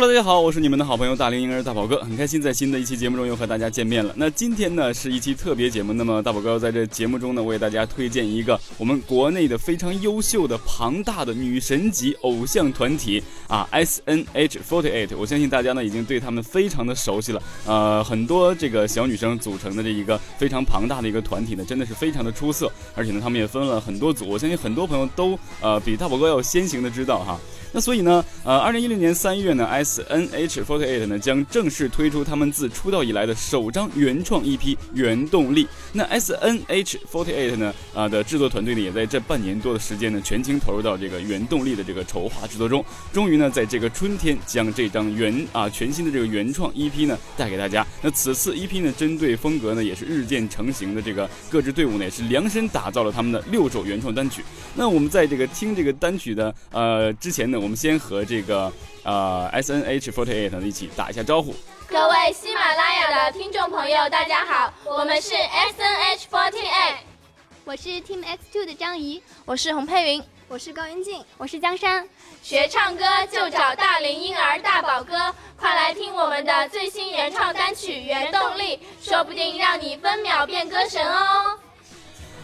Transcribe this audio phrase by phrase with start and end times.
[0.00, 4.14] Hello，大家好，我是你们的好朋友大龄婴儿大宝哥，很开心在新的一期节目中又和大家见面了。
[4.16, 15.14] 那今天呢是一期特别节目，那么大宝哥在这节目中呢为大家推荐一个我们国内的非常优秀的庞大的女神级偶像团体啊，S N H forty eight。
[15.18, 27.38] 我相信大家呢已经对他们非常的熟悉了，呃，很多这个小女生组成的这一个非常庞大的一个团体呢，真的是非常的出色，而且呢他们也分了很多组，我相信很多朋友都呃比大宝哥要先行的知道哈。
[27.72, 34.58] 那所以呢，呃，二零一六年三月呢，S N H forty eight 呢将正式推出他们自出道以来的首张原创 EP
[34.92, 35.64] 《原动力》。
[35.92, 42.84] 那 S N H forty eight 呢，啊的制作团队呢也在这半年多的时间呢，全情投入到这个《原动力》的这个筹划制作中。
[43.12, 47.86] 终于呢，在这个春天将这张原啊全新的这个原创 EP 呢带给大家。
[48.02, 54.42] 那此次 EP 呢，针对风格呢也是日渐成型的这个各支队伍呢，也是量身打造了他们的六首原创单曲。
[54.74, 57.59] 那我们在这个听这个单曲的呃之前呢。
[57.60, 58.72] 我们先和这个
[59.04, 61.54] 呃 S N H forty eight 一起打一下招呼。
[61.86, 66.94] 各位喜马拉雅的听众朋友，大家好，我们是 S N H forty eight，
[67.64, 72.08] 我是 Team X two 的张怡，我是洪佩云，我是高云静，我是江山。
[72.42, 81.58] 学唱歌就找大龄婴儿大宝哥，快来听我们的最新原创单曲《原动力》，说不定让你分秒变歌神哦。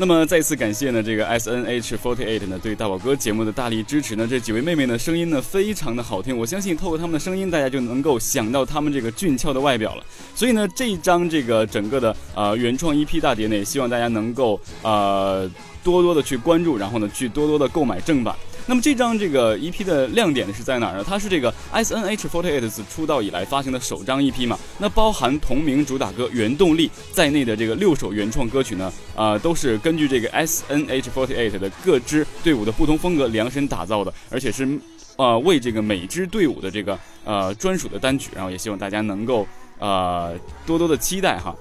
[0.00, 4.28] 那么再次感谢呢，这个 S N H forty eight 呢对大宝哥节目的大力支持呢。
[4.30, 10.04] 这几位妹妹呢声音呢非常的好听，我相信透过她们的声音，大家就能够想到她们这个俊俏的外表了。
[10.36, 15.50] 所以呢，这一张这个整个的呃原创 EP 大碟呢，也希望大家能够呃
[15.82, 18.36] 多多的去关注，然后呢去多多的购买正版。
[18.68, 21.02] 那么这张这个 EP 的亮点呢是在哪儿呢？
[21.02, 24.58] 它是这个 S N H forty eight 自出道以来发行的首张 EP 嘛？
[24.76, 34.78] 那包含同名主打歌《原动力》在内的这个六首原创歌曲呢，啊，都是根据这个 S N H forty eight 的各支队伍的不同风格量身打造的，而且是，
[35.16, 39.46] 呃，为这个每支队伍的这个呃专属的单曲，然后也希望大家能够
[39.78, 40.34] 呃
[40.66, 41.56] 多多的期待哈。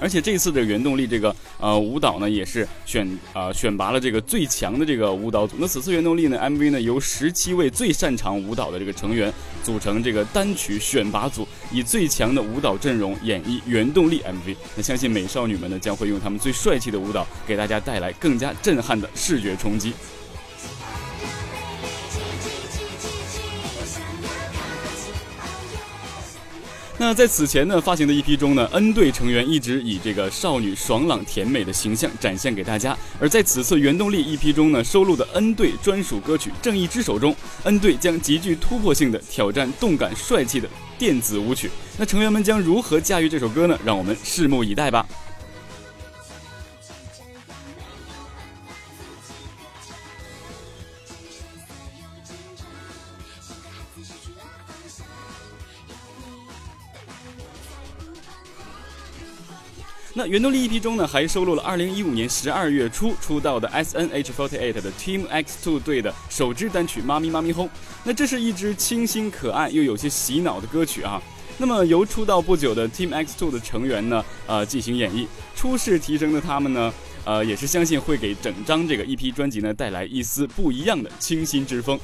[0.00, 5.56] 而且这次的原动力这个呃舞蹈呢，也是选呃选拔了这个最强的这个舞蹈组。
[5.58, 9.32] 那此次原动力呢，MV 呢由十七位最擅长舞蹈的这个成员
[9.62, 14.56] 组成这个单曲选拔组，以最强的舞蹈阵容演绎原动力 MV。
[14.76, 19.92] 那相信美少女们呢将会用他们最帅气的舞蹈，给大家带来更加震撼的视觉冲击。
[26.96, 32.96] 那在此前呢发行的一批中呢，N 队成员一直以这个少女爽朗甜美的形象展现给大家。
[33.18, 37.34] 而在此次原动力一批中呢，收录的 N 队专属歌曲《正义之手》中
[37.64, 41.68] ，N 队将极具突破性的挑战动感帅气的电子舞曲。
[41.98, 43.76] 那成员们将如何驾驭这首歌呢？
[43.84, 45.04] 让我们拭目以待吧。
[60.16, 67.66] 那原动力 EP 中呢，还收录了2015年12月初出道的 SNH48 的 Team X2 队的首支单曲《妈咪妈咪轰》。
[68.04, 71.20] 那这是一支清新可爱又有些洗脑的歌曲啊。
[71.58, 76.94] 那么由出道不久的 Team X2 的成员呢，呃进行演绎，初试提升的他们呢，
[77.24, 81.98] 呃也是相信会给整张这个 EP 专辑呢带来一丝不一样的清新之风。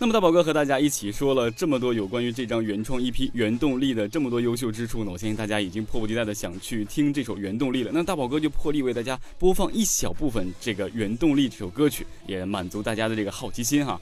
[0.00, 7.90] 那么大宝哥和大家一起说了这么多有关于这张原创 EP 原动力的这么多优秀之处呢，我相信大家已经迫不及待的想去听这首原动力了。
[7.92, 14.00] 那大宝哥就破例为大家播放一小部分这个原动力这首歌曲，也满足大家的这个好奇心哈。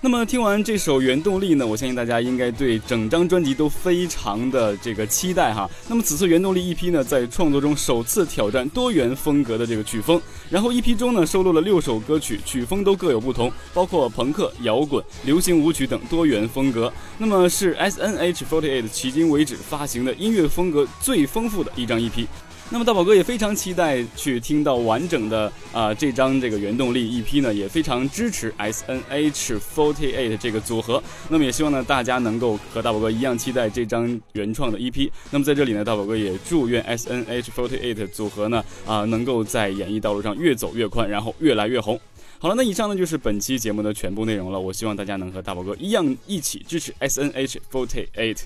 [0.00, 5.66] 那么听完这首《原动力》呢，我相信大家应该对整张专辑都非常的这个期待哈。
[5.88, 16.92] 那么此次《原动力》EP 呢，在创作中首次挑战多元风格的这个曲风，然后 EP 中呢收录了六首歌曲，曲风都各有不同，包括朋克、摇滚、流行舞曲等多元风格。
[17.16, 22.26] 那么是 SNH48 迄今为止发行的音乐风格最丰富的一张 EP。
[22.70, 31.00] 那么大宝哥也非常期待去听到完整的啊这张这个原动力 EP 呢，也非常支持 SNH48 这个组合。
[31.28, 35.08] 那么也希望呢大家能够和大宝哥一样期待这张原创的 EP。
[35.30, 42.00] 那么在这里呢，大宝哥也祝愿 SNH48 组合呢啊能够在演艺道路上越走越宽，然后越来越红。
[42.38, 44.58] 好了，那以上呢就是本期节目的全部内容了。
[44.58, 48.38] 我希望大家能和大宝哥一样一起支持 SNH48。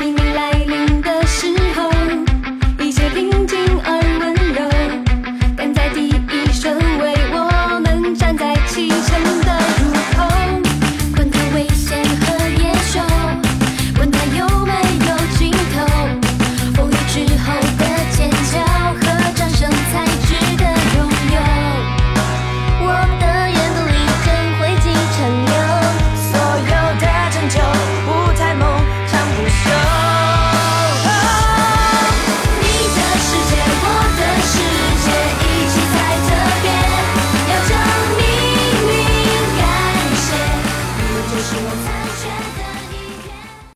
[0.00, 2.27] 黎明来临的时候。